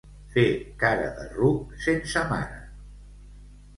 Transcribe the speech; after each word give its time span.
Fer 0.35 0.45
cara 0.83 1.11
de 1.19 1.27
ruc 1.35 1.77
sense 1.85 2.25
mare. 2.33 2.59